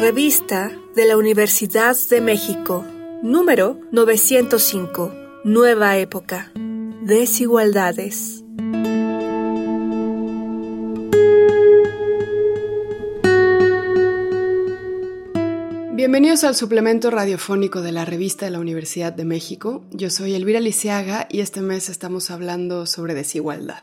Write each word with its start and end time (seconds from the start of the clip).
Revista 0.00 0.72
de 0.96 1.04
la 1.04 1.18
Universidad 1.18 1.94
de 2.08 2.22
México, 2.22 2.86
número 3.22 3.78
905, 3.92 5.12
Nueva 5.44 5.98
Época. 5.98 6.50
Desigualdades. 7.02 8.42
Bienvenidos 15.92 16.44
al 16.44 16.54
suplemento 16.54 17.10
radiofónico 17.10 17.82
de 17.82 17.92
la 17.92 18.06
revista 18.06 18.46
de 18.46 18.52
la 18.52 18.58
Universidad 18.58 19.12
de 19.12 19.26
México. 19.26 19.84
Yo 19.90 20.08
soy 20.08 20.32
Elvira 20.34 20.60
Lisiaga 20.60 21.28
y 21.30 21.40
este 21.40 21.60
mes 21.60 21.90
estamos 21.90 22.30
hablando 22.30 22.86
sobre 22.86 23.12
desigualdad. 23.12 23.82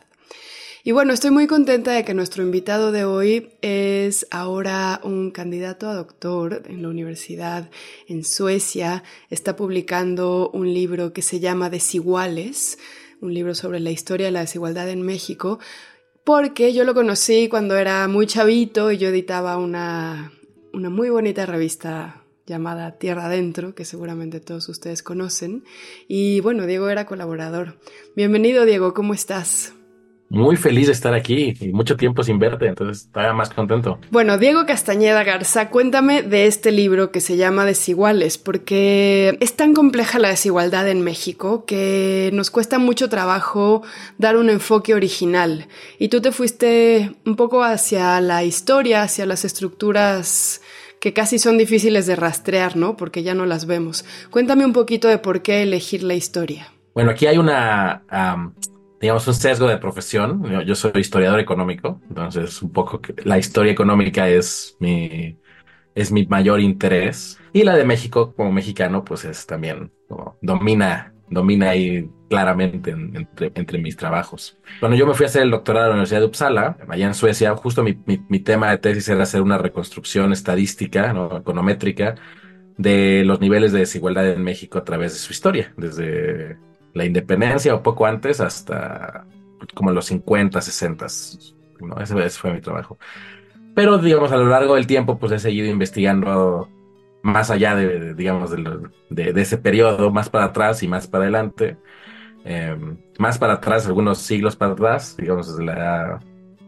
Y 0.87 0.93
bueno, 0.93 1.11
estoy 1.11 1.31
muy 1.31 1.47
contenta 1.47 1.91
de 1.91 2.05
que 2.05 2.13
nuestro 2.13 2.43
invitado 2.43 2.93
de 2.93 3.03
hoy 3.03 3.49
es 3.61 4.25
ahora 4.31 5.01
un 5.03 5.31
candidato 5.31 5.89
a 5.89 5.95
doctor 5.95 6.63
en 6.65 6.81
la 6.81 6.87
universidad 6.87 7.69
en 8.07 8.23
Suecia. 8.23 9.03
Está 9.29 9.57
publicando 9.57 10.49
un 10.49 10.73
libro 10.73 11.11
que 11.11 11.21
se 11.21 11.41
llama 11.41 11.69
Desiguales, 11.69 12.79
un 13.19 13.33
libro 13.33 13.53
sobre 13.53 13.81
la 13.81 13.91
historia 13.91 14.27
de 14.27 14.31
la 14.31 14.39
desigualdad 14.39 14.87
en 14.87 15.01
México, 15.01 15.59
porque 16.23 16.71
yo 16.71 16.85
lo 16.85 16.93
conocí 16.93 17.49
cuando 17.49 17.75
era 17.75 18.07
muy 18.07 18.25
chavito 18.25 18.89
y 18.89 18.97
yo 18.97 19.09
editaba 19.09 19.57
una, 19.57 20.31
una 20.71 20.89
muy 20.89 21.09
bonita 21.09 21.45
revista 21.45 22.23
llamada 22.45 22.97
Tierra 22.97 23.25
Adentro, 23.25 23.75
que 23.75 23.83
seguramente 23.83 24.39
todos 24.39 24.69
ustedes 24.69 25.03
conocen. 25.03 25.65
Y 26.07 26.39
bueno, 26.39 26.65
Diego 26.65 26.87
era 26.87 27.05
colaborador. 27.05 27.77
Bienvenido, 28.15 28.63
Diego, 28.63 28.93
¿cómo 28.93 29.13
estás? 29.13 29.73
Muy 30.29 30.57
feliz 30.57 30.87
de 30.87 30.93
estar 30.93 31.13
aquí 31.13 31.53
y 31.59 31.71
mucho 31.71 31.95
tiempo 31.95 32.21
sin 32.21 32.37
verte, 32.37 32.67
entonces 32.67 33.05
estaba 33.05 33.33
más 33.33 33.49
contento. 33.49 33.99
Bueno, 34.11 34.37
Diego 34.37 34.65
Castañeda 34.65 35.23
Garza, 35.23 35.69
cuéntame 35.69 36.21
de 36.21 36.47
este 36.47 36.71
libro 36.71 37.11
que 37.11 37.21
se 37.21 37.37
llama 37.37 37.63
Desiguales, 37.65 38.37
porque 38.37 39.37
es 39.39 39.55
tan 39.55 39.73
compleja 39.73 40.19
la 40.19 40.29
desigualdad 40.29 40.89
en 40.89 41.01
México 41.01 41.63
que 41.65 42.29
nos 42.33 42.51
cuesta 42.51 42.77
mucho 42.77 43.07
trabajo 43.07 43.83
dar 44.17 44.35
un 44.35 44.49
enfoque 44.49 44.93
original. 44.93 45.67
Y 45.97 46.09
tú 46.09 46.21
te 46.21 46.33
fuiste 46.33 47.15
un 47.25 47.37
poco 47.37 47.63
hacia 47.63 48.19
la 48.19 48.43
historia, 48.43 49.03
hacia 49.03 49.25
las 49.25 49.45
estructuras 49.45 50.61
que 50.99 51.13
casi 51.13 51.39
son 51.39 51.57
difíciles 51.57 52.05
de 52.05 52.15
rastrear, 52.15 52.75
¿no? 52.75 52.97
Porque 52.97 53.23
ya 53.23 53.33
no 53.33 53.45
las 53.45 53.65
vemos. 53.65 54.03
Cuéntame 54.29 54.65
un 54.65 54.73
poquito 54.73 55.07
de 55.07 55.19
por 55.19 55.41
qué 55.41 55.63
elegir 55.63 56.03
la 56.03 56.15
historia. 56.15 56.67
Bueno, 56.93 57.11
aquí 57.11 57.27
hay 57.27 57.37
una 57.37 58.03
digamos, 58.99 59.27
un 59.27 59.33
sesgo 59.33 59.67
de 59.67 59.77
profesión. 59.77 60.43
Yo, 60.65 60.75
soy 60.75 60.91
historiador 60.95 61.39
económico, 61.39 62.01
entonces 62.09 62.61
un 62.61 62.71
poco 62.71 63.01
que 63.01 63.13
la 63.23 63.37
historia 63.37 63.71
económica 63.71 64.27
es 64.27 64.75
mi, 64.79 65.37
es 65.95 66.11
mi 66.11 66.25
mayor 66.25 66.59
interés. 66.59 67.39
Y 67.53 67.63
la 67.63 67.75
de 67.75 67.85
México, 67.85 68.33
como 68.35 68.51
mexicano, 68.51 69.03
pues 69.03 69.25
es 69.25 69.45
también, 69.45 69.91
domina, 70.41 71.13
domina 71.29 71.69
ahí 71.69 72.09
claramente 72.29 72.91
entre, 72.91 73.51
entre, 73.55 73.77
mis 73.79 73.95
trabajos. 73.95 74.57
Cuando 74.79 74.97
yo 74.97 75.07
me 75.07 75.13
fui 75.13 75.25
a 75.25 75.27
hacer 75.27 75.43
el 75.43 75.51
doctorado 75.51 75.85
en 75.85 75.89
la 75.91 75.95
Universidad 75.95 76.19
de 76.19 76.25
Uppsala, 76.25 76.77
allá 76.89 77.07
en 77.07 77.13
Suecia, 77.13 77.55
justo 77.55 77.83
mi, 77.83 77.97
mi, 78.05 78.21
mi 78.27 78.39
tema 78.39 78.69
de 78.69 78.77
tesis 78.79 79.07
era 79.07 79.23
hacer 79.23 79.41
una 79.41 79.57
reconstrucción 79.57 80.33
estadística, 80.33 81.13
¿no? 81.13 81.37
econométrica, 81.37 82.15
de 82.77 83.23
los 83.25 83.39
niveles 83.39 83.71
de 83.71 83.79
desigualdad 83.79 84.29
en 84.29 84.43
México 84.43 84.77
a 84.77 84.83
través 84.83 85.13
de 85.13 85.19
su 85.19 85.31
historia, 85.31 85.73
desde 85.77 86.57
la 86.97 87.05
independencia 87.05 87.73
o 87.75 87.83
poco 87.83 88.05
antes 88.05 88.41
hasta 88.41 89.25
como 89.73 89.91
los 89.91 90.05
50, 90.05 90.61
60. 90.61 91.05
¿no? 91.81 91.99
Ese, 91.99 92.29
fue 92.31 92.53
mi 92.53 92.61
trabajo. 92.61 92.97
Pero, 93.75 93.97
digamos, 93.97 94.31
a 94.31 94.37
lo 94.37 94.47
largo 94.47 94.75
del 94.75 94.87
tiempo, 94.87 95.19
pues 95.19 95.31
he 95.31 95.39
seguido 95.39 95.67
investigando 95.67 96.69
más 97.21 97.51
allá 97.51 97.75
de, 97.75 98.13
digamos, 98.13 98.51
de, 98.51 99.41
ese 99.41 99.57
periodo, 99.57 100.11
más 100.11 100.29
para 100.29 100.45
atrás 100.45 100.81
y 100.83 100.87
más 100.87 101.07
para 101.07 101.25
adelante. 101.25 101.77
Em, 102.43 102.97
más 103.19 103.37
para 103.37 103.53
atrás, 103.53 103.87
algunos 103.87 104.19
siglos 104.19 104.55
para 104.55 104.73
atrás, 104.73 105.15
digamos, 105.17 105.47
desde 105.47 105.65
la 105.65 106.19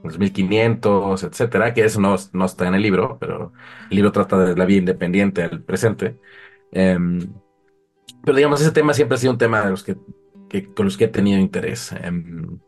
los 0.04 0.18
1500, 0.18 1.24
etcétera, 1.24 1.74
que 1.74 1.84
eso 1.84 2.00
no, 2.00 2.16
no, 2.34 2.46
está 2.46 2.68
en 2.68 2.76
el 2.76 2.82
libro, 2.82 3.18
pero 3.20 3.52
el 3.90 3.96
libro 3.96 4.12
trata 4.12 4.38
de 4.40 4.56
la 4.56 4.66
vida 4.66 4.80
independiente 4.80 5.42
del 5.42 5.62
presente. 5.62 6.18
Em, 6.72 7.20
pero 8.24 8.38
digamos, 8.38 8.62
ese 8.62 8.72
tema 8.72 8.94
siempre 8.94 9.16
ha 9.16 9.18
sido 9.18 9.34
un 9.34 9.38
tema 9.38 9.62
de 9.62 9.72
los 9.72 9.84
que, 9.84 9.98
con 10.76 10.86
los 10.86 10.98
que 10.98 11.06
he 11.06 11.10
tenido 11.10 11.40
interés. 11.40 11.92
Em, 12.02 12.60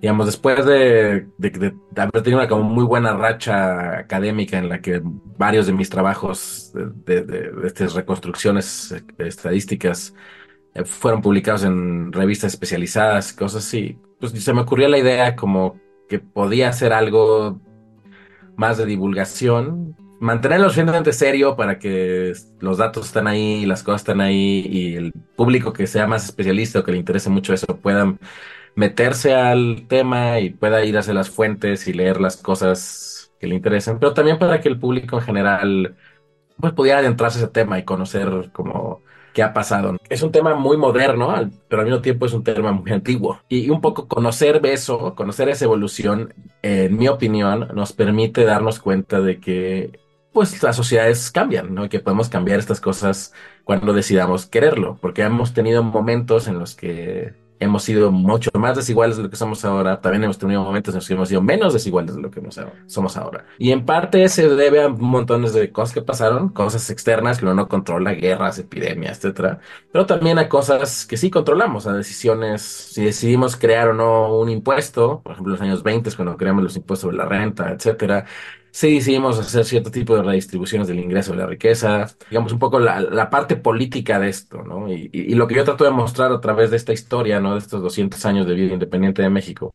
digamos, 0.00 0.26
después 0.26 0.66
de, 0.66 1.26
haber 1.96 2.22
tenido 2.22 2.38
una 2.38 2.48
como 2.48 2.64
muy 2.64 2.84
buena 2.84 3.16
racha 3.16 3.98
académica 3.98 4.58
en 4.58 4.68
la 4.68 4.80
que 4.80 5.00
varios 5.02 5.66
de 5.66 5.72
mis 5.72 5.88
trabajos 5.88 6.72
de, 6.74 7.50
estas 7.64 7.94
reconstrucciones 7.94 8.94
estadísticas 9.18 10.14
eh, 10.74 10.84
fueron 10.84 11.22
publicados 11.22 11.64
en 11.64 12.12
revistas 12.12 12.52
especializadas, 12.52 13.32
cosas 13.32 13.64
así, 13.64 13.98
pues 14.20 14.32
se 14.32 14.52
me 14.52 14.60
ocurrió 14.60 14.88
la 14.88 14.98
idea 14.98 15.36
como 15.36 15.80
que 16.08 16.18
podía 16.18 16.68
hacer 16.68 16.92
algo 16.92 17.60
más 18.56 18.76
de 18.76 18.86
divulgación 18.86 19.96
mantenerlo 20.20 20.66
suficientemente 20.66 21.12
serio 21.12 21.56
para 21.56 21.78
que 21.78 22.32
los 22.60 22.78
datos 22.78 23.06
están 23.06 23.26
ahí, 23.26 23.66
las 23.66 23.82
cosas 23.82 24.02
están 24.02 24.20
ahí 24.20 24.66
y 24.70 24.96
el 24.96 25.12
público 25.36 25.72
que 25.72 25.86
sea 25.86 26.06
más 26.06 26.24
especialista 26.24 26.80
o 26.80 26.84
que 26.84 26.92
le 26.92 26.98
interese 26.98 27.30
mucho 27.30 27.52
eso 27.52 27.66
puedan 27.80 28.18
meterse 28.74 29.34
al 29.34 29.86
tema 29.88 30.40
y 30.40 30.50
pueda 30.50 30.84
ir 30.84 30.98
hacia 30.98 31.14
las 31.14 31.30
fuentes 31.30 31.86
y 31.88 31.92
leer 31.92 32.20
las 32.20 32.36
cosas 32.36 33.32
que 33.38 33.46
le 33.46 33.54
interesen, 33.54 33.98
pero 33.98 34.14
también 34.14 34.38
para 34.38 34.60
que 34.60 34.68
el 34.68 34.78
público 34.78 35.18
en 35.18 35.22
general 35.22 35.96
pues 36.58 36.72
pudiera 36.72 36.98
adentrarse 37.00 37.38
a 37.38 37.42
ese 37.42 37.50
tema 37.50 37.78
y 37.78 37.84
conocer 37.84 38.50
como 38.52 39.02
qué 39.32 39.42
ha 39.42 39.52
pasado. 39.52 39.96
Es 40.08 40.22
un 40.22 40.30
tema 40.30 40.54
muy 40.54 40.76
moderno, 40.76 41.34
pero 41.68 41.82
al 41.82 41.86
mismo 41.86 42.00
tiempo 42.00 42.24
es 42.24 42.32
un 42.32 42.44
tema 42.44 42.72
muy 42.72 42.92
antiguo. 42.92 43.40
Y 43.48 43.68
un 43.68 43.80
poco 43.80 44.06
conocer 44.06 44.64
eso, 44.64 45.14
conocer 45.16 45.48
esa 45.48 45.64
evolución, 45.64 46.32
en 46.62 46.96
mi 46.96 47.08
opinión, 47.08 47.68
nos 47.74 47.92
permite 47.92 48.44
darnos 48.44 48.78
cuenta 48.78 49.20
de 49.20 49.40
que 49.40 50.03
pues 50.34 50.62
las 50.62 50.76
sociedades 50.76 51.30
cambian, 51.30 51.74
¿no? 51.74 51.88
Que 51.88 52.00
podemos 52.00 52.28
cambiar 52.28 52.58
estas 52.58 52.80
cosas 52.80 53.32
cuando 53.64 53.94
decidamos 53.94 54.46
quererlo, 54.46 54.98
porque 55.00 55.22
hemos 55.22 55.54
tenido 55.54 55.82
momentos 55.82 56.48
en 56.48 56.58
los 56.58 56.74
que 56.74 57.32
hemos 57.60 57.84
sido 57.84 58.10
mucho 58.10 58.50
más 58.54 58.76
desiguales 58.76 59.16
de 59.16 59.22
lo 59.22 59.30
que 59.30 59.36
somos 59.36 59.64
ahora, 59.64 60.00
también 60.00 60.24
hemos 60.24 60.38
tenido 60.38 60.62
momentos 60.62 60.92
en 60.92 60.98
los 60.98 61.08
que 61.08 61.14
hemos 61.14 61.28
sido 61.28 61.40
menos 61.40 61.72
desiguales 61.72 62.16
de 62.16 62.20
lo 62.20 62.30
que 62.30 62.42
somos 62.86 63.16
ahora. 63.16 63.46
Y 63.58 63.70
en 63.70 63.86
parte 63.86 64.28
se 64.28 64.48
debe 64.48 64.82
a 64.82 64.88
montones 64.88 65.52
de 65.52 65.70
cosas 65.70 65.94
que 65.94 66.02
pasaron, 66.02 66.48
cosas 66.48 66.90
externas 66.90 67.38
que 67.38 67.44
uno 67.44 67.54
no 67.54 67.68
controla, 67.68 68.12
guerras, 68.12 68.58
epidemias, 68.58 69.18
etcétera, 69.18 69.60
pero 69.92 70.04
también 70.04 70.38
a 70.38 70.48
cosas 70.48 71.06
que 71.06 71.16
sí 71.16 71.30
controlamos, 71.30 71.86
a 71.86 71.92
decisiones, 71.92 72.62
si 72.62 73.04
decidimos 73.04 73.56
crear 73.56 73.88
o 73.88 73.94
no 73.94 74.36
un 74.36 74.50
impuesto, 74.50 75.22
por 75.22 75.32
ejemplo, 75.32 75.54
en 75.54 75.60
los 75.60 75.66
años 75.66 75.82
20, 75.82 76.10
cuando 76.16 76.36
creamos 76.36 76.64
los 76.64 76.76
impuestos 76.76 77.02
sobre 77.02 77.16
la 77.16 77.24
renta, 77.26 77.70
etcétera, 77.70 78.26
sí 78.74 78.94
decidimos 78.96 79.38
hacer 79.38 79.64
cierto 79.64 79.90
tipo 79.92 80.16
de 80.16 80.22
redistribuciones 80.24 80.88
del 80.88 80.98
ingreso 80.98 81.30
de 81.30 81.38
la 81.38 81.46
riqueza, 81.46 82.06
digamos 82.28 82.52
un 82.52 82.58
poco 82.58 82.80
la, 82.80 83.30
parte 83.30 83.54
política 83.54 84.18
de 84.18 84.28
esto, 84.28 84.64
¿no? 84.64 84.92
Y, 84.92 85.10
y, 85.12 85.34
lo 85.36 85.46
que 85.46 85.54
yo 85.54 85.64
trato 85.64 85.84
de 85.84 85.90
mostrar 85.92 86.32
a 86.32 86.40
través 86.40 86.72
de 86.72 86.76
esta 86.76 86.92
historia, 86.92 87.38
¿no? 87.38 87.52
De 87.52 87.60
estos 87.60 87.80
200 87.82 88.24
años 88.26 88.46
de 88.48 88.54
vida 88.54 88.72
independiente 88.72 89.22
de 89.22 89.30
México, 89.30 89.72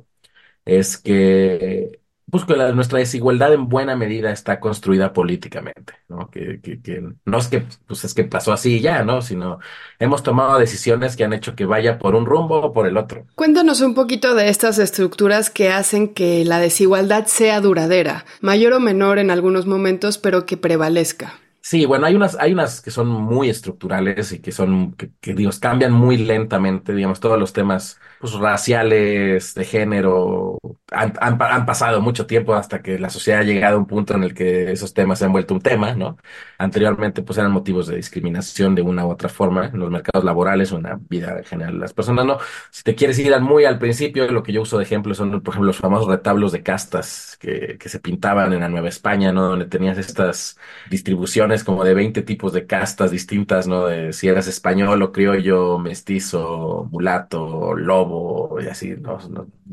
es 0.65 0.97
que 0.97 2.01
pues 2.29 2.45
que 2.45 2.55
nuestra 2.73 2.99
desigualdad 2.99 3.53
en 3.53 3.69
buena 3.69 3.95
medida 3.95 4.31
está 4.31 4.59
construida 4.59 5.13
políticamente, 5.13 5.93
¿no? 6.07 6.29
Que, 6.29 6.59
que, 6.61 7.03
no 7.25 7.37
es 7.37 7.47
que, 7.47 7.65
pues 7.87 8.03
es 8.03 8.13
que 8.13 8.23
pasó 8.23 8.53
así 8.53 8.79
ya, 8.79 9.03
¿no? 9.03 9.21
Sino 9.21 9.59
hemos 9.99 10.23
tomado 10.23 10.59
decisiones 10.59 11.15
que 11.15 11.23
han 11.23 11.33
hecho 11.33 11.55
que 11.55 11.65
vaya 11.65 11.99
por 11.99 12.15
un 12.15 12.25
rumbo 12.25 12.61
o 12.61 12.73
por 12.73 12.87
el 12.87 12.97
otro. 12.97 13.25
Cuéntanos 13.35 13.81
un 13.81 13.93
poquito 13.93 14.35
de 14.35 14.49
estas 14.49 14.79
estructuras 14.79 15.49
que 15.49 15.69
hacen 15.69 16.13
que 16.13 16.45
la 16.45 16.59
desigualdad 16.59 17.25
sea 17.27 17.61
duradera, 17.61 18.25
mayor 18.41 18.73
o 18.73 18.79
menor 18.79 19.19
en 19.19 19.31
algunos 19.31 19.65
momentos, 19.65 20.17
pero 20.17 20.45
que 20.45 20.57
prevalezca. 20.57 21.39
Sí, 21.61 21.85
bueno, 21.85 22.05
hay 22.05 22.15
unas, 22.15 22.35
hay 22.39 22.53
unas 22.53 22.81
que 22.81 22.89
son 22.89 23.07
muy 23.09 23.49
estructurales 23.49 24.31
y 24.31 24.39
que 24.39 24.51
son, 24.51 24.93
que, 24.93 25.11
que 25.19 25.33
digamos, 25.33 25.59
cambian 25.59 25.91
muy 25.91 26.17
lentamente, 26.17 26.93
digamos, 26.93 27.19
todos 27.19 27.37
los 27.37 27.51
temas 27.53 27.99
pues, 28.19 28.33
raciales, 28.33 29.53
de 29.55 29.65
género, 29.65 30.57
han, 30.91 31.13
han, 31.19 31.65
pasado 31.65 32.01
mucho 32.01 32.25
tiempo 32.25 32.53
hasta 32.53 32.81
que 32.81 32.97
la 32.97 33.09
sociedad 33.09 33.41
ha 33.41 33.43
llegado 33.43 33.75
a 33.75 33.79
un 33.79 33.87
punto 33.87 34.15
en 34.15 34.23
el 34.23 34.33
que 34.33 34.71
esos 34.71 34.93
temas 34.93 35.19
se 35.19 35.25
han 35.25 35.33
vuelto 35.33 35.53
un 35.53 35.61
tema, 35.61 35.93
¿no? 35.95 36.17
Anteriormente, 36.57 37.21
pues 37.23 37.37
eran 37.37 37.51
motivos 37.51 37.87
de 37.87 37.97
discriminación 37.97 38.73
de 38.73 38.81
una 38.81 39.05
u 39.05 39.11
otra 39.11 39.29
forma 39.29 39.65
en 39.67 39.79
los 39.79 39.91
mercados 39.91 40.23
laborales 40.23 40.71
o 40.71 40.77
en 40.77 40.83
la 40.83 40.99
vida 41.09 41.37
en 41.37 41.43
general 41.43 41.73
de 41.73 41.79
las 41.79 41.93
personas, 41.93 42.25
¿no? 42.25 42.37
Si 42.71 42.83
te 42.83 42.95
quieres 42.95 43.19
ir 43.19 43.37
muy 43.41 43.65
al 43.65 43.79
principio, 43.79 44.29
lo 44.31 44.43
que 44.43 44.53
yo 44.53 44.61
uso 44.61 44.77
de 44.77 44.83
ejemplo 44.85 45.13
son, 45.13 45.41
por 45.41 45.53
ejemplo, 45.53 45.67
los 45.67 45.77
famosos 45.77 46.07
retablos 46.07 46.51
de 46.51 46.63
castas 46.63 47.37
que, 47.39 47.77
que 47.77 47.89
se 47.89 47.99
pintaban 47.99 48.53
en 48.53 48.61
la 48.61 48.69
Nueva 48.69 48.87
España, 48.89 49.31
¿no? 49.31 49.49
Donde 49.49 49.65
tenías 49.65 49.97
estas 49.97 50.57
distribuciones 50.89 51.48
como 51.63 51.83
de 51.83 51.93
20 51.93 52.21
tipos 52.23 52.53
de 52.53 52.65
castas 52.65 53.11
distintas, 53.11 53.67
¿no? 53.67 53.85
De 53.87 54.13
si 54.13 54.27
eras 54.27 54.47
español 54.47 55.01
o 55.01 55.11
criollo, 55.11 55.79
mestizo, 55.79 56.87
mulato, 56.91 57.75
lobo, 57.75 58.59
y 58.61 58.67
así, 58.67 58.95
¿no? 58.97 59.17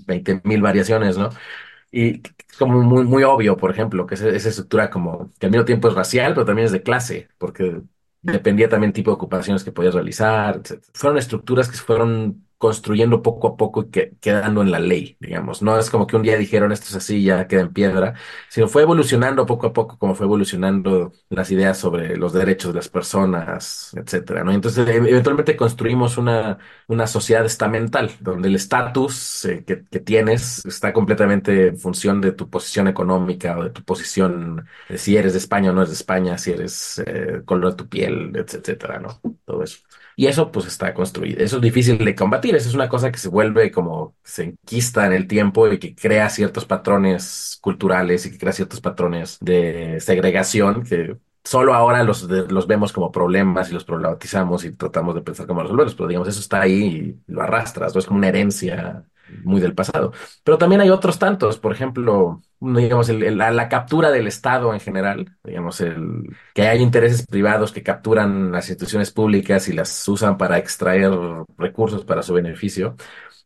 20 0.06 0.42
mil 0.44 0.62
variaciones, 0.62 1.18
¿no? 1.18 1.30
Y 1.90 2.22
es 2.50 2.56
como 2.58 2.82
muy, 2.82 3.04
muy 3.04 3.22
obvio, 3.24 3.56
por 3.56 3.70
ejemplo, 3.70 4.06
que 4.06 4.14
esa, 4.16 4.28
estructura 4.28 4.90
como 4.90 5.32
que 5.38 5.46
al 5.46 5.52
mismo 5.52 5.64
tiempo 5.64 5.88
es 5.88 5.94
racial, 5.94 6.34
pero 6.34 6.46
también 6.46 6.66
es 6.66 6.72
de 6.72 6.82
clase, 6.82 7.28
porque 7.38 7.80
dependía 8.22 8.68
también 8.68 8.92
tipo 8.92 9.10
de 9.10 9.16
ocupaciones 9.16 9.64
que 9.64 9.72
podías 9.72 9.94
realizar. 9.94 10.60
Fueron 10.94 11.18
estructuras 11.18 11.68
que 11.70 11.76
fueron 11.76 12.45
construyendo 12.58 13.22
poco 13.22 13.48
a 13.48 13.56
poco 13.56 13.82
y 13.82 13.90
que, 13.90 14.16
quedando 14.20 14.62
en 14.62 14.70
la 14.70 14.78
ley, 14.80 15.16
digamos. 15.20 15.62
No 15.62 15.78
es 15.78 15.90
como 15.90 16.06
que 16.06 16.16
un 16.16 16.22
día 16.22 16.36
dijeron 16.38 16.72
esto 16.72 16.86
es 16.88 16.96
así, 16.96 17.22
ya 17.22 17.46
queda 17.48 17.62
en 17.62 17.72
piedra, 17.72 18.14
sino 18.48 18.68
fue 18.68 18.82
evolucionando 18.82 19.46
poco 19.46 19.66
a 19.68 19.72
poco 19.72 19.98
como 19.98 20.14
fue 20.14 20.26
evolucionando 20.26 21.12
las 21.28 21.50
ideas 21.50 21.78
sobre 21.78 22.16
los 22.16 22.32
derechos 22.32 22.72
de 22.72 22.76
las 22.78 22.88
personas, 22.88 23.92
etcétera, 23.94 24.44
¿no? 24.44 24.52
Entonces, 24.52 24.88
e- 24.88 24.96
eventualmente 24.96 25.56
construimos 25.56 26.16
una, 26.18 26.58
una 26.88 27.06
sociedad 27.06 27.44
estamental, 27.44 28.10
donde 28.20 28.48
el 28.48 28.54
estatus 28.56 29.44
eh, 29.44 29.64
que, 29.64 29.84
que 29.84 30.00
tienes 30.00 30.64
está 30.66 30.92
completamente 30.92 31.68
en 31.68 31.78
función 31.78 32.20
de 32.20 32.32
tu 32.32 32.48
posición 32.50 32.88
económica 32.88 33.58
o 33.58 33.64
de 33.64 33.70
tu 33.70 33.82
posición, 33.84 34.66
de 34.88 34.98
si 34.98 35.16
eres 35.16 35.32
de 35.32 35.38
España 35.38 35.70
o 35.70 35.74
no 35.74 35.80
eres 35.82 35.90
de 35.90 35.96
España, 35.96 36.38
si 36.38 36.52
eres 36.52 37.02
eh, 37.06 37.42
color 37.44 37.70
de 37.72 37.76
tu 37.76 37.88
piel, 37.88 38.32
etcétera, 38.36 38.98
¿no? 39.00 39.20
Eso. 39.66 39.78
Y 40.16 40.26
eso 40.26 40.50
pues 40.50 40.66
está 40.66 40.94
construido. 40.94 41.42
Eso 41.42 41.56
es 41.56 41.62
difícil 41.62 41.98
de 41.98 42.14
combatir. 42.14 42.56
Eso 42.56 42.68
es 42.68 42.74
una 42.74 42.88
cosa 42.88 43.12
que 43.12 43.18
se 43.18 43.28
vuelve 43.28 43.70
como 43.70 44.16
se 44.24 44.44
enquista 44.44 45.06
en 45.06 45.12
el 45.12 45.26
tiempo 45.26 45.68
y 45.70 45.78
que 45.78 45.94
crea 45.94 46.30
ciertos 46.30 46.64
patrones 46.64 47.58
culturales 47.60 48.24
y 48.26 48.30
que 48.32 48.38
crea 48.38 48.52
ciertos 48.52 48.80
patrones 48.80 49.38
de 49.40 50.00
segregación 50.00 50.84
que 50.84 51.18
solo 51.44 51.74
ahora 51.74 52.02
los, 52.02 52.22
los 52.24 52.66
vemos 52.66 52.92
como 52.92 53.12
problemas 53.12 53.70
y 53.70 53.74
los 53.74 53.84
problematizamos 53.84 54.64
y 54.64 54.72
tratamos 54.72 55.14
de 55.14 55.22
pensar 55.22 55.46
cómo 55.46 55.62
resolverlos. 55.62 55.94
Pero 55.94 56.08
digamos, 56.08 56.28
eso 56.28 56.40
está 56.40 56.62
ahí 56.62 57.18
y 57.28 57.32
lo 57.32 57.42
arrastras. 57.42 57.94
¿no? 57.94 57.98
Es 58.00 58.06
como 58.06 58.18
una 58.18 58.28
herencia 58.28 59.04
muy 59.44 59.60
del 59.60 59.74
pasado. 59.74 60.12
Pero 60.44 60.58
también 60.58 60.80
hay 60.80 60.90
otros 60.90 61.18
tantos. 61.18 61.58
Por 61.58 61.72
ejemplo, 61.72 62.42
digamos, 62.60 63.08
el- 63.08 63.36
la, 63.38 63.68
captura 63.68 64.10
del 64.10 64.26
Estado 64.26 64.72
en 64.74 64.80
general. 64.80 65.36
Digamos, 65.44 65.80
el 65.80 66.24
que 66.54 66.62
hay 66.68 66.80
intereses 66.82 67.26
privados 67.26 67.72
que 67.72 67.82
capturan 67.82 68.52
las 68.52 68.68
instituciones 68.68 69.10
públicas 69.10 69.68
y 69.68 69.72
las 69.72 70.06
usan 70.08 70.36
para 70.38 70.58
extraer 70.58 71.10
recursos 71.58 72.04
para 72.04 72.22
su 72.22 72.34
beneficio. 72.34 72.96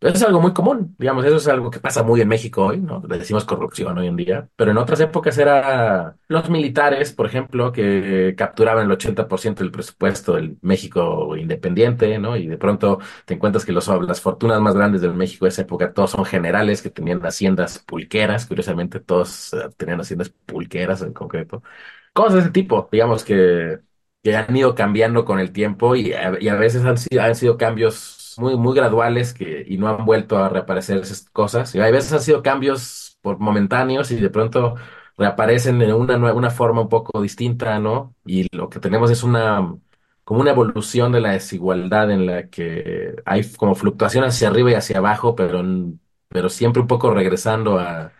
Eso 0.00 0.14
es 0.14 0.22
algo 0.22 0.40
muy 0.40 0.54
común, 0.54 0.96
digamos, 0.98 1.26
eso 1.26 1.36
es 1.36 1.46
algo 1.48 1.70
que 1.70 1.78
pasa 1.78 2.02
muy 2.02 2.22
en 2.22 2.28
México 2.28 2.64
hoy, 2.64 2.78
¿no? 2.80 3.00
Decimos 3.00 3.44
corrupción 3.44 3.98
hoy 3.98 4.06
en 4.06 4.16
día, 4.16 4.48
pero 4.56 4.70
en 4.70 4.78
otras 4.78 4.98
épocas 5.00 5.36
era 5.36 6.16
los 6.26 6.48
militares, 6.48 7.12
por 7.12 7.26
ejemplo, 7.26 7.70
que 7.70 8.34
capturaban 8.34 8.86
el 8.86 8.92
80% 8.92 9.62
del 9.62 9.70
presupuesto 9.70 10.34
del 10.36 10.56
México 10.62 11.36
independiente, 11.36 12.18
¿no? 12.18 12.34
Y 12.38 12.46
de 12.46 12.56
pronto 12.56 12.98
te 13.26 13.34
encuentras 13.34 13.66
que 13.66 13.72
los, 13.72 13.88
las 13.88 14.22
fortunas 14.22 14.58
más 14.62 14.74
grandes 14.74 15.02
del 15.02 15.12
México 15.14 15.44
de 15.44 15.50
esa 15.50 15.62
época 15.62 15.92
todos 15.92 16.12
son 16.12 16.24
generales 16.24 16.80
que 16.80 16.88
tenían 16.90 17.20
haciendas 17.26 17.78
pulqueras, 17.80 18.46
curiosamente 18.46 19.00
todos 19.10 19.50
tenían 19.76 20.00
haciendas 20.00 20.30
pulqueras 20.46 21.02
en 21.02 21.12
concreto. 21.12 21.62
Cosas 22.12 22.34
de 22.34 22.40
ese 22.42 22.50
tipo, 22.50 22.88
digamos 22.92 23.24
que, 23.24 23.80
que 24.22 24.36
han 24.36 24.54
ido 24.56 24.74
cambiando 24.76 25.24
con 25.24 25.40
el 25.40 25.52
tiempo 25.52 25.96
y 25.96 26.12
a, 26.12 26.40
y 26.40 26.48
a 26.48 26.54
veces 26.54 26.84
han 26.84 26.96
sido, 26.98 27.22
han 27.22 27.34
sido 27.34 27.56
cambios 27.56 28.34
muy, 28.38 28.56
muy 28.56 28.74
graduales 28.76 29.34
que, 29.34 29.64
y 29.66 29.78
no 29.78 29.88
han 29.88 30.04
vuelto 30.06 30.38
a 30.38 30.48
reaparecer 30.48 30.98
esas 30.98 31.28
cosas. 31.30 31.74
Y 31.74 31.80
a 31.80 31.90
veces 31.90 32.12
han 32.12 32.20
sido 32.20 32.42
cambios 32.42 33.18
por 33.22 33.38
momentáneos 33.40 34.10
y 34.12 34.16
de 34.16 34.30
pronto 34.30 34.76
reaparecen 35.16 35.82
en 35.82 35.92
una, 35.92 36.16
una 36.34 36.50
forma 36.50 36.82
un 36.82 36.88
poco 36.88 37.20
distinta, 37.20 37.78
¿no? 37.80 38.14
Y 38.24 38.46
lo 38.56 38.68
que 38.70 38.78
tenemos 38.80 39.10
es 39.10 39.22
una, 39.24 39.74
como 40.24 40.40
una 40.40 40.50
evolución 40.52 41.12
de 41.12 41.20
la 41.20 41.32
desigualdad 41.32 42.10
en 42.12 42.26
la 42.26 42.48
que 42.48 43.16
hay 43.24 43.42
como 43.54 43.74
fluctuación 43.74 44.24
hacia 44.24 44.48
arriba 44.48 44.70
y 44.70 44.74
hacia 44.74 44.98
abajo, 44.98 45.34
pero, 45.34 45.62
pero 46.28 46.48
siempre 46.48 46.80
un 46.82 46.88
poco 46.88 47.12
regresando 47.12 47.78
a, 47.78 48.12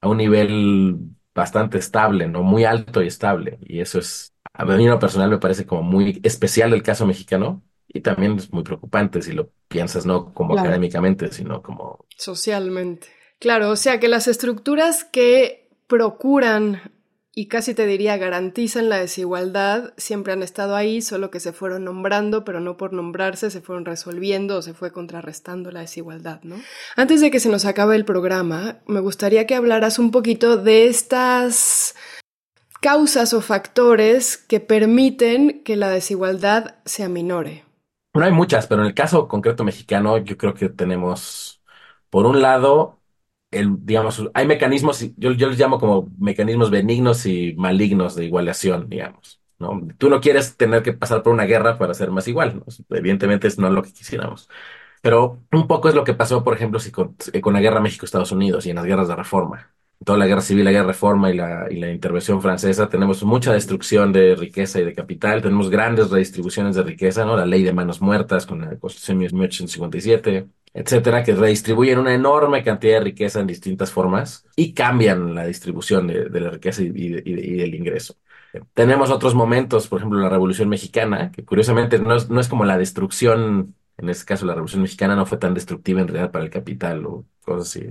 a 0.00 0.08
un 0.08 0.18
nivel 0.18 0.96
bastante 1.34 1.78
estable, 1.78 2.28
¿no? 2.28 2.42
Muy 2.42 2.64
alto 2.64 3.02
y 3.02 3.06
estable. 3.08 3.58
Y 3.62 3.80
eso 3.80 3.98
es, 3.98 4.34
a 4.52 4.64
mí 4.64 4.84
en 4.84 4.90
lo 4.90 4.98
personal 4.98 5.30
me 5.30 5.38
parece 5.38 5.66
como 5.66 5.82
muy 5.82 6.20
especial 6.24 6.72
el 6.72 6.82
caso 6.82 7.06
mexicano 7.06 7.62
y 7.86 8.00
también 8.00 8.36
es 8.36 8.52
muy 8.52 8.62
preocupante 8.62 9.22
si 9.22 9.32
lo 9.32 9.50
piensas, 9.68 10.04
no 10.06 10.32
como 10.34 10.54
Claro. 10.54 10.68
académicamente, 10.68 11.32
sino 11.32 11.62
como... 11.62 12.04
Socialmente. 12.16 13.08
Claro, 13.38 13.70
o 13.70 13.76
sea 13.76 14.00
que 14.00 14.08
las 14.08 14.26
estructuras 14.28 15.04
que 15.04 15.70
procuran 15.86 16.92
y 17.34 17.46
casi 17.46 17.74
te 17.74 17.86
diría 17.86 18.16
garantizan 18.16 18.88
la 18.88 18.98
desigualdad 18.98 19.92
siempre 19.96 20.32
han 20.32 20.42
estado 20.42 20.74
ahí, 20.74 21.02
solo 21.02 21.30
que 21.30 21.40
se 21.40 21.52
fueron 21.52 21.84
nombrando, 21.84 22.44
pero 22.44 22.60
no 22.60 22.76
por 22.76 22.92
nombrarse, 22.92 23.50
se 23.50 23.60
fueron 23.60 23.84
resolviendo 23.84 24.56
o 24.56 24.62
se 24.62 24.74
fue 24.74 24.92
contrarrestando 24.92 25.70
la 25.70 25.80
desigualdad, 25.80 26.40
¿no? 26.42 26.56
Antes 26.96 27.20
de 27.20 27.30
que 27.30 27.40
se 27.40 27.48
nos 27.48 27.64
acabe 27.64 27.96
el 27.96 28.04
programa, 28.04 28.78
me 28.86 29.00
gustaría 29.00 29.46
que 29.46 29.54
hablaras 29.54 29.98
un 29.98 30.10
poquito 30.10 30.56
de 30.56 30.88
estas 30.88 31.94
causas 32.80 33.32
o 33.32 33.40
factores 33.40 34.36
que 34.36 34.60
permiten 34.60 35.62
que 35.64 35.76
la 35.76 35.90
desigualdad 35.90 36.76
se 36.84 37.04
aminore. 37.04 37.64
Bueno, 38.12 38.26
hay 38.26 38.32
muchas, 38.32 38.66
pero 38.66 38.82
en 38.82 38.88
el 38.88 38.94
caso 38.94 39.28
concreto 39.28 39.64
mexicano, 39.64 40.18
yo 40.18 40.36
creo 40.36 40.54
que 40.54 40.68
tenemos, 40.68 41.62
por 42.10 42.26
un 42.26 42.40
lado, 42.40 42.97
el, 43.50 43.84
digamos, 43.84 44.22
hay 44.34 44.46
mecanismos, 44.46 45.00
yo, 45.16 45.32
yo 45.32 45.48
les 45.48 45.58
llamo 45.58 45.78
como 45.78 46.08
mecanismos 46.18 46.70
benignos 46.70 47.24
y 47.26 47.54
malignos 47.56 48.14
de 48.14 48.26
igualación, 48.26 48.88
digamos, 48.88 49.40
¿no? 49.58 49.80
Tú 49.98 50.10
no 50.10 50.20
quieres 50.20 50.56
tener 50.56 50.82
que 50.82 50.92
pasar 50.92 51.22
por 51.22 51.32
una 51.32 51.44
guerra 51.44 51.78
para 51.78 51.94
ser 51.94 52.10
más 52.10 52.28
igual. 52.28 52.62
Evidentemente 52.90 53.48
es 53.48 53.58
no 53.58 53.70
lo 53.70 53.82
que 53.82 53.92
quisiéramos. 53.92 54.48
Pero 55.02 55.42
un 55.52 55.66
poco 55.66 55.88
es 55.88 55.94
lo 55.94 56.04
que 56.04 56.14
pasó, 56.14 56.44
por 56.44 56.54
ejemplo, 56.54 56.80
si 56.80 56.90
con, 56.90 57.16
eh, 57.32 57.40
la 57.44 57.60
guerra 57.60 57.80
México-Estados 57.80 58.32
Unidos 58.32 58.66
y 58.66 58.70
en 58.70 58.76
las 58.76 58.84
guerras 58.84 59.08
de 59.08 59.16
reforma. 59.16 59.72
Toda 60.04 60.18
la 60.18 60.26
guerra 60.26 60.40
civil, 60.42 60.64
la 60.64 60.70
guerra 60.70 60.84
de 60.86 60.92
reforma 60.92 61.30
y 61.30 61.36
la, 61.36 61.66
y 61.70 61.76
la 61.76 61.90
intervención 61.90 62.40
francesa, 62.40 62.88
tenemos 62.88 63.22
mucha 63.24 63.52
destrucción 63.52 64.12
de 64.12 64.36
riqueza 64.36 64.80
y 64.80 64.84
de 64.84 64.94
capital, 64.94 65.42
tenemos 65.42 65.70
grandes 65.70 66.10
redistribuciones 66.10 66.76
de 66.76 66.82
riqueza, 66.84 67.24
¿no? 67.24 67.36
La 67.36 67.46
ley 67.46 67.62
de 67.64 67.72
manos 67.72 68.00
muertas 68.00 68.46
con 68.46 68.60
la 68.60 68.78
Constitución 68.78 69.18
de 69.18 69.24
1857, 69.32 70.48
etcétera, 70.78 71.22
que 71.24 71.34
redistribuyen 71.34 71.98
una 71.98 72.14
enorme 72.14 72.62
cantidad 72.64 72.94
de 72.98 73.04
riqueza 73.04 73.40
en 73.40 73.46
distintas 73.46 73.90
formas 73.92 74.46
y 74.56 74.74
cambian 74.74 75.34
la 75.34 75.46
distribución 75.46 76.06
de, 76.08 76.28
la 76.40 76.50
riqueza 76.50 76.82
y, 76.82 76.86
y 76.94 77.08
de- 77.10 77.22
y 77.24 77.34
de- 77.34 77.46
y 77.46 77.52
del 77.56 77.74
ingreso. 77.74 78.16
Tenemos 78.74 79.10
otros 79.10 79.34
momentos, 79.34 79.88
por 79.88 79.98
ejemplo, 79.98 80.18
la 80.20 80.28
Revolución 80.30 80.68
Mexicana, 80.68 81.30
que 81.32 81.44
curiosamente 81.44 81.98
no 81.98 82.14
es, 82.16 82.30
no 82.30 82.40
es 82.40 82.48
como 82.48 82.64
la 82.64 82.78
destrucción, 82.78 83.74
en 83.98 84.08
este 84.08 84.24
caso 84.26 84.46
la 84.46 84.54
Revolución 84.54 84.82
Mexicana 84.82 85.16
no 85.16 85.26
fue 85.26 85.38
tan 85.38 85.54
destructiva 85.54 86.00
en 86.00 86.08
realidad 86.08 86.30
para 86.32 86.44
el 86.44 86.50
capital 86.50 87.04
o 87.06 87.26
cosas 87.44 87.68
así. 87.68 87.86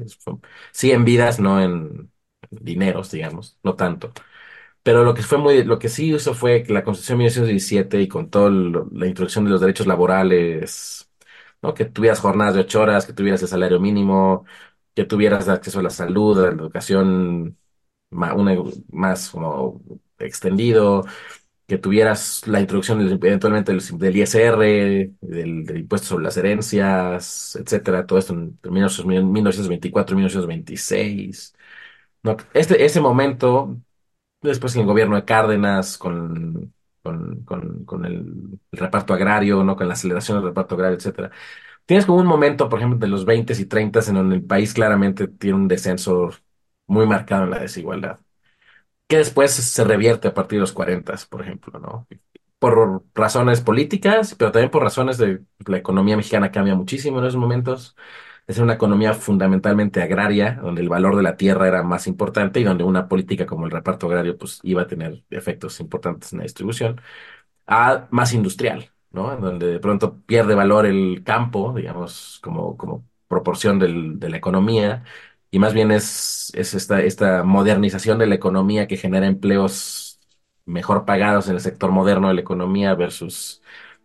Sí 0.72 0.92
en 0.92 1.06
vidas, 1.06 1.40
no 1.40 1.62
en 1.62 2.12
dineros, 2.50 3.12
digamos, 3.12 3.58
no 3.64 3.76
tanto. 3.76 4.12
Pero 4.84 5.04
lo 5.04 5.14
que 5.14 5.22
fue 5.24 5.38
muy, 5.38 5.64
lo 5.64 5.80
que 5.80 5.90
sí 5.90 6.14
hizo 6.14 6.34
fue 6.34 6.64
que 6.64 6.74
la 6.74 6.84
Constitución 6.84 7.18
de 7.18 7.24
1917 7.26 8.02
y 8.02 8.08
con 8.08 8.30
toda 8.30 8.50
la 8.52 9.08
introducción 9.08 9.46
de 9.46 9.52
los 9.52 9.62
derechos 9.62 9.88
laborales, 9.88 11.07
Que 11.74 11.86
tuvieras 11.86 12.20
jornadas 12.20 12.56
de 12.56 12.62
ocho 12.62 12.82
horas, 12.82 13.06
que 13.06 13.14
tuvieras 13.14 13.42
el 13.42 13.48
salario 13.48 13.80
mínimo, 13.80 14.46
que 14.96 15.06
tuvieras 15.06 15.48
acceso 15.50 15.80
a 15.80 15.84
la 15.84 15.90
salud, 15.90 16.38
a 16.40 16.44
la 16.48 16.50
educación 16.64 17.58
ma- 18.12 18.34
una- 18.36 18.56
más 18.92 19.30
como 19.32 19.82
extendido, 20.20 21.06
que 21.68 21.78
tuvieras 21.78 22.48
la 22.48 22.62
introducción 22.62 23.02
eventualmente 23.02 23.74
del, 23.74 24.16
ISR, 24.18 24.60
del, 25.22 25.66
del 25.66 25.78
impuesto 25.80 26.08
sobre 26.10 26.24
las 26.26 26.38
herencias, 26.38 27.56
etcétera, 27.58 28.06
todo 28.06 28.20
esto 28.20 28.34
en 28.34 28.58
1924 28.64 30.16
1926. 30.16 31.54
No, 32.24 32.38
este, 32.54 32.86
ese 32.86 33.02
momento, 33.02 33.78
después 34.42 34.76
en 34.76 34.82
el 34.82 34.88
gobierno 34.88 35.16
de 35.18 35.26
Cárdenas, 35.26 35.98
con, 35.98 36.74
con, 37.46 38.06
el 38.06 38.60
reparto 38.72 39.14
agrario, 39.14 39.64
¿no? 39.64 39.76
Con 39.76 39.88
la 39.88 39.94
aceleración 39.94 40.38
del 40.38 40.48
reparto 40.48 40.76
agrario, 40.76 40.98
etcétera. 40.98 41.32
Tienes 41.86 42.06
como 42.06 42.20
un 42.20 42.28
momento, 42.28 42.70
por 42.70 42.80
ejemplo, 42.80 43.00
de 43.00 43.08
los 43.08 43.26
20 43.26 43.54
y 43.60 43.66
30 43.66 44.02
en 44.08 44.16
donde 44.16 44.36
el 44.36 44.44
país 44.46 44.74
claramente 44.74 45.28
tiene 45.28 45.58
un 45.58 45.68
descenso 45.68 46.32
muy 46.88 47.08
marcado 47.08 47.46
en 47.46 47.52
la 47.52 47.60
desigualdad 47.60 48.20
que 49.08 49.18
después 49.18 49.52
se 49.54 49.84
revierte 49.84 50.28
a 50.28 50.34
partir 50.34 50.58
de 50.58 50.62
los 50.62 50.74
40, 50.74 51.16
por 51.30 51.42
ejemplo, 51.42 51.80
¿no? 51.80 52.08
Por 52.60 53.04
razones 53.16 53.62
políticas, 53.62 54.36
pero 54.36 54.52
también 54.52 54.72
por 54.72 54.84
razones 54.84 55.18
de 55.18 55.44
la 55.66 55.78
economía 55.78 56.18
mexicana 56.18 56.52
cambia 56.52 56.76
muchísimo 56.76 57.20
en 57.20 57.26
esos 57.26 57.40
momentos. 57.40 57.96
Es 58.48 58.60
una 58.60 58.74
economía 58.76 59.14
fundamentalmente 59.14 60.02
agraria, 60.02 60.54
donde 60.62 60.82
el 60.82 60.88
valor 60.88 61.18
de 61.18 61.24
la 61.24 61.36
tierra 61.36 61.68
era 61.68 61.84
más 61.84 62.08
importante 62.08 62.62
y 62.62 62.64
donde 62.64 62.86
una 62.86 63.10
política 63.10 63.46
como 63.46 63.66
el 63.66 63.72
reparto 63.72 64.08
agrario 64.08 64.38
pues 64.38 64.60
iba 64.64 64.84
a 64.84 64.88
tener 64.88 65.22
efectos 65.30 65.80
importantes 65.82 66.32
en 66.32 66.40
la 66.40 66.44
distribución 66.44 67.02
a 67.68 68.08
más 68.12 68.34
industrial, 68.34 68.92
¿no? 69.12 69.34
En 69.34 69.42
donde 69.42 69.68
de 69.68 69.80
pronto 69.80 70.22
pierde 70.26 70.56
valor 70.56 70.86
el 70.86 71.24
campo, 71.26 71.74
digamos, 71.76 72.40
como, 72.44 72.78
como 72.78 73.06
proporción 73.28 73.80
del- 73.80 74.20
de 74.20 74.30
la 74.30 74.38
economía, 74.38 75.04
y 75.52 75.60
más 75.60 75.74
bien 75.74 75.92
es, 75.92 76.52
es 76.56 76.74
esta, 76.74 77.02
esta 77.02 77.44
modernización 77.44 78.20
de 78.20 78.28
la 78.28 78.36
economía 78.36 78.88
que 78.88 78.98
genera 78.98 79.28
empleos 79.28 80.20
mejor 80.66 81.06
pagados 81.06 81.48
en 81.50 81.56
el 81.56 81.62
sector 81.62 81.92
moderno 81.92 82.28
de 82.30 82.36
la 82.36 82.42
economía 82.42 82.96
versus 82.96 83.62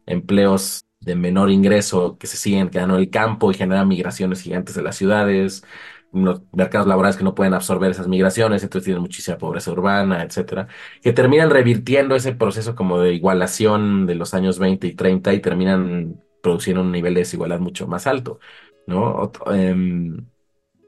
empleos 0.06 0.84
de 1.04 1.16
menor 1.16 1.50
ingreso 1.50 2.16
que 2.18 2.26
se 2.26 2.36
siguen 2.36 2.70
quedando 2.70 2.94
en 2.94 3.00
el 3.02 3.10
campo 3.10 3.50
y 3.50 3.54
generan 3.54 3.88
migraciones 3.88 4.40
gigantes 4.42 4.74
de 4.74 4.82
las 4.82 4.96
ciudades. 4.96 5.64
los 6.12 6.42
mercados 6.52 6.86
laborales 6.86 7.16
que 7.16 7.24
no 7.24 7.34
pueden 7.34 7.54
absorber 7.54 7.90
esas 7.90 8.06
migraciones, 8.08 8.62
entonces 8.62 8.84
tienen 8.84 9.02
muchísima 9.02 9.38
pobreza 9.38 9.72
urbana, 9.72 10.22
etcétera, 10.22 10.68
que 11.02 11.12
terminan 11.12 11.50
revirtiendo 11.50 12.14
ese 12.14 12.34
proceso 12.34 12.74
como 12.74 13.00
de 13.00 13.14
igualación 13.14 14.06
de 14.06 14.14
los 14.16 14.34
años 14.34 14.58
20 14.58 14.86
y 14.88 14.94
30 14.94 15.32
y 15.32 15.40
terminan 15.40 16.22
produciendo 16.42 16.82
un 16.82 16.92
nivel 16.92 17.14
de 17.14 17.20
desigualdad 17.20 17.60
mucho 17.60 17.86
más 17.86 18.06
alto, 18.06 18.40
¿no? 18.86 19.32
Em, 19.46 20.26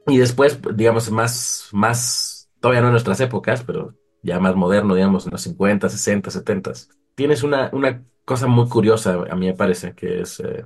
y 0.07 0.17
después, 0.17 0.59
digamos, 0.75 1.09
más, 1.11 1.69
más, 1.71 2.49
todavía 2.59 2.81
no 2.81 2.87
en 2.87 2.93
nuestras 2.93 3.19
épocas, 3.21 3.63
pero 3.63 3.95
ya 4.21 4.39
más 4.39 4.55
moderno, 4.55 4.95
digamos, 4.95 5.25
en 5.25 5.31
los 5.31 5.41
50, 5.41 5.89
60, 5.89 6.31
70, 6.31 6.71
tienes 7.15 7.43
una, 7.43 7.69
una 7.73 8.03
cosa 8.25 8.47
muy 8.47 8.67
curiosa, 8.67 9.25
a 9.29 9.35
mí 9.35 9.47
me 9.47 9.53
parece, 9.53 9.93
que 9.93 10.21
es 10.21 10.39
eh, 10.39 10.65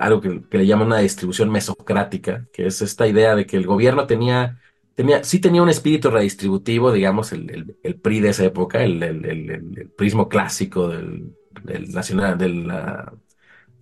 algo 0.00 0.20
que, 0.20 0.42
le 0.50 0.66
llaman 0.66 0.88
una 0.88 0.98
distribución 0.98 1.50
mesocrática, 1.50 2.46
que 2.52 2.66
es 2.66 2.82
esta 2.82 3.06
idea 3.06 3.34
de 3.36 3.46
que 3.46 3.56
el 3.56 3.66
gobierno 3.66 4.06
tenía, 4.06 4.60
tenía 4.94 5.24
sí 5.24 5.40
tenía 5.40 5.62
un 5.62 5.68
espíritu 5.68 6.10
redistributivo, 6.10 6.92
digamos, 6.92 7.32
el, 7.32 7.76
el, 7.82 8.00
PRI 8.00 8.20
de 8.20 8.28
esa 8.30 8.44
época, 8.44 8.82
el, 8.82 9.02
el 9.02 9.90
prismo 9.96 10.28
clásico 10.28 10.88
del, 10.88 11.34
del, 11.64 11.90
nacional, 11.92 12.38
del, 12.38 12.70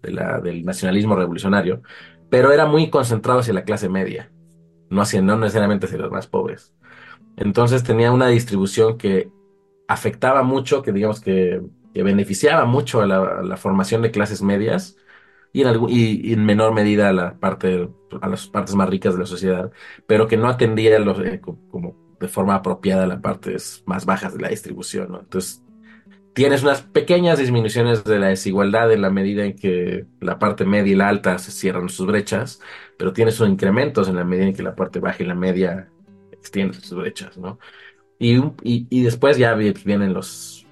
del 0.02 0.64
nacionalismo 0.64 1.16
revolucionario, 1.16 1.82
pero 2.30 2.52
era 2.52 2.66
muy 2.66 2.90
concentrado 2.90 3.40
hacia 3.40 3.54
la 3.54 3.64
clase 3.64 3.88
media, 3.88 4.30
no, 4.90 5.02
hacia, 5.02 5.22
no 5.22 5.36
necesariamente 5.36 5.86
hacia 5.86 5.98
los 5.98 6.10
más 6.10 6.26
pobres. 6.26 6.74
Entonces 7.36 7.82
tenía 7.84 8.12
una 8.12 8.28
distribución 8.28 8.98
que 8.98 9.30
afectaba 9.86 10.42
mucho, 10.42 10.82
que 10.82 10.92
digamos 10.92 11.20
que 11.20 11.62
que 11.94 12.02
beneficiaba 12.02 12.64
mucho 12.64 13.00
a 13.00 13.06
la, 13.06 13.56
formación 13.56 14.02
de 14.02 14.10
clases 14.10 14.42
medias 14.42 14.96
y 15.52 15.62
en, 15.62 15.76
y, 15.88 16.32
en 16.32 16.44
menor 16.44 16.74
medida 16.74 17.08
a, 17.08 17.12
la 17.12 17.38
parte, 17.38 17.88
a 18.20 18.28
las 18.28 18.46
partes 18.46 18.74
más 18.74 18.88
ricas 18.88 19.14
de 19.14 19.20
la 19.20 19.26
sociedad, 19.26 19.72
pero 20.06 20.28
que 20.28 20.36
no 20.36 20.48
atendía 20.48 20.98
los, 20.98 21.18
eh, 21.20 21.40
como 21.40 21.96
de 22.20 22.28
forma 22.28 22.54
apropiada 22.54 23.04
a 23.04 23.06
las 23.06 23.20
partes 23.20 23.82
más 23.86 24.04
bajas 24.04 24.34
de 24.34 24.42
la 24.42 24.48
distribución. 24.48 25.16
Entonces, 25.20 25.62
tienes 26.34 26.62
unas 26.62 26.82
pequeñas 26.82 27.38
disminuciones 27.38 28.04
de 28.04 28.18
la 28.18 28.28
desigualdad 28.28 28.92
en 28.92 29.02
la 29.02 29.10
medida 29.10 29.44
en 29.44 29.56
que 29.56 30.06
la 30.20 30.38
parte 30.38 30.64
media 30.64 30.92
y 30.92 30.96
la 30.96 31.08
alta 31.08 31.38
se 31.38 31.50
cierran 31.50 31.88
sus 31.88 32.06
brechas, 32.06 32.60
pero 32.96 33.12
tienes 33.12 33.40
unos 33.40 33.52
incrementos 33.52 34.08
en 34.08 34.16
la 34.16 34.24
medida 34.24 34.46
en 34.46 34.54
que 34.54 34.62
la 34.62 34.76
parte 34.76 35.00
baja 35.00 35.22
y 35.22 35.26
la 35.26 35.34
media 35.34 35.88
extienden 36.32 36.80
sus 36.80 36.98
brechas, 36.98 37.36
¿no? 37.38 37.58
Y, 38.20 38.40
y 38.62 39.02
después 39.02 39.38
ya 39.38 39.54
vienen 39.54 40.12
los 40.12 40.67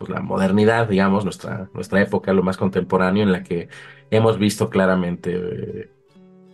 pues, 0.00 0.10
la 0.10 0.20
modernidad, 0.20 0.88
digamos, 0.88 1.24
nuestra, 1.24 1.68
nuestra 1.74 2.00
época, 2.00 2.32
lo 2.32 2.42
más 2.42 2.56
contemporáneo, 2.56 3.22
en 3.22 3.32
la 3.32 3.44
que 3.44 3.68
hemos 4.10 4.38
visto 4.38 4.70
claramente 4.70 5.36
eh, 5.36 5.90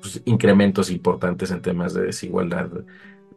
pues, 0.03 0.21
incrementos 0.27 0.91
importantes 0.91 1.51
en 1.53 1.63
temas 1.63 1.95
de 1.95 2.03
desigualdad 2.03 2.69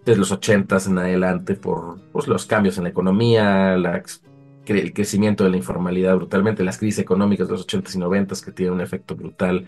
desde 0.06 0.20
los 0.20 0.32
80 0.32 0.78
en 0.88 0.98
adelante 0.98 1.54
por 1.56 2.02
pues, 2.12 2.28
los 2.28 2.46
cambios 2.46 2.78
en 2.78 2.86
la 2.86 2.90
economía, 2.90 3.76
el 3.76 4.94
crecimiento 4.94 5.44
de 5.44 5.52
la 5.52 5.58
informalidad 5.58 6.16
brutalmente, 6.16 6.64
las 6.64 6.78
crisis 6.78 7.00
económicas 7.00 7.48
de 7.48 7.54
los 7.54 7.62
80 7.62 7.92
y 7.94 7.98
90 7.98 8.36
que 8.44 8.52
tienen 8.52 8.74
un 8.74 8.82
efecto 8.82 9.16
brutal 9.16 9.66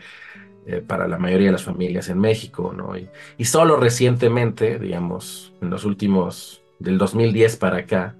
eh, 0.65 0.83
para 0.85 1.07
la 1.07 1.17
mayoría 1.17 1.47
de 1.47 1.53
las 1.53 1.63
familias 1.63 2.09
en 2.09 2.19
México, 2.19 2.73
¿no? 2.75 2.93
Y, 2.97 3.45
solo 3.45 3.77
recientemente, 3.77 4.79
digamos, 4.79 5.53
en 5.61 5.69
los 5.69 5.85
últimos, 5.85 6.63
del 6.79 6.97
2010 6.97 7.57
para 7.57 7.77
acá, 7.77 8.15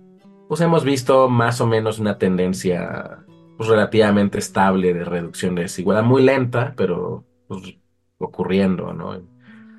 pues 0.51 0.59
hemos 0.59 0.83
visto 0.83 1.29
más 1.29 1.61
o 1.61 1.65
menos 1.65 1.97
una 1.99 2.17
tendencia 2.17 3.19
pues, 3.55 3.69
relativamente 3.69 4.37
estable 4.37 4.93
de 4.93 5.05
reducción 5.05 5.55
de 5.55 5.61
desigualdad, 5.61 6.03
muy 6.03 6.23
lenta, 6.23 6.73
pero 6.75 7.23
pues, 7.47 7.77
ocurriendo, 8.17 8.91
¿no? 8.91 9.17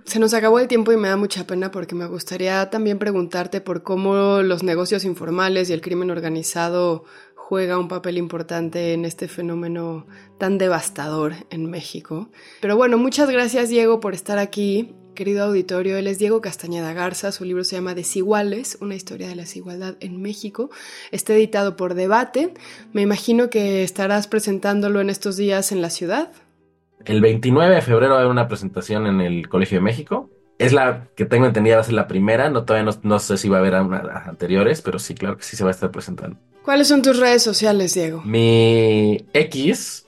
Se 0.06 0.18
nos 0.18 0.32
acabó 0.32 0.60
el 0.60 0.68
tiempo 0.68 0.90
y 0.90 0.96
me 0.96 1.08
da 1.08 1.18
mucha 1.18 1.46
pena 1.46 1.70
porque 1.70 1.94
me 1.94 2.06
gustaría 2.06 2.70
también 2.70 2.98
preguntarte 2.98 3.60
por 3.60 3.82
cómo 3.82 4.40
los 4.40 4.62
negocios 4.62 5.04
informales 5.04 5.68
y 5.68 5.74
el 5.74 5.82
crimen 5.82 6.10
organizado 6.10 7.04
juega 7.36 7.76
un 7.76 7.88
papel 7.88 8.16
importante 8.16 8.94
en 8.94 9.04
este 9.04 9.28
fenómeno 9.28 10.06
tan 10.38 10.56
devastador 10.56 11.34
en 11.50 11.68
México. 11.68 12.30
Pero 12.62 12.78
bueno, 12.78 12.96
muchas 12.96 13.28
gracias 13.28 13.68
Diego 13.68 14.00
por 14.00 14.14
estar 14.14 14.38
aquí 14.38 14.94
Querido 15.14 15.44
auditorio, 15.44 15.98
él 15.98 16.06
es 16.06 16.18
Diego 16.18 16.40
Castañeda 16.40 16.94
Garza, 16.94 17.32
su 17.32 17.44
libro 17.44 17.64
se 17.64 17.76
llama 17.76 17.94
Desiguales, 17.94 18.78
una 18.80 18.94
historia 18.94 19.28
de 19.28 19.36
la 19.36 19.42
desigualdad 19.42 19.96
en 20.00 20.22
México. 20.22 20.70
Está 21.10 21.34
editado 21.34 21.76
por 21.76 21.94
Debate. 21.94 22.54
Me 22.94 23.02
imagino 23.02 23.50
que 23.50 23.82
estarás 23.84 24.26
presentándolo 24.26 25.00
en 25.02 25.10
estos 25.10 25.36
días 25.36 25.70
en 25.70 25.82
la 25.82 25.90
ciudad. 25.90 26.32
El 27.04 27.20
29 27.20 27.74
de 27.74 27.82
febrero 27.82 28.12
va 28.12 28.16
a 28.16 28.20
haber 28.20 28.32
una 28.32 28.48
presentación 28.48 29.06
en 29.06 29.20
el 29.20 29.48
Colegio 29.48 29.78
de 29.78 29.82
México. 29.82 30.30
Es 30.58 30.72
la 30.72 31.08
que 31.14 31.26
tengo 31.26 31.46
entendida 31.46 31.76
va 31.76 31.82
a 31.82 31.84
ser 31.84 31.94
la 31.94 32.08
primera, 32.08 32.48
no 32.48 32.64
todavía 32.64 32.90
no, 33.02 33.18
sé 33.18 33.36
si 33.36 33.48
va 33.48 33.58
a 33.58 33.60
haber 33.60 33.74
unas 33.74 34.26
anteriores, 34.26 34.80
pero 34.80 34.98
sí, 34.98 35.14
claro 35.14 35.36
que 35.36 35.42
sí 35.42 35.56
se 35.56 35.64
va 35.64 35.70
a 35.70 35.72
estar 35.72 35.90
presentando. 35.90 36.38
¿Cuáles 36.64 36.88
son 36.88 37.02
tus 37.02 37.18
redes 37.18 37.42
sociales, 37.42 37.94
Diego? 37.94 38.22
Mi 38.24 39.26
X 39.34 40.06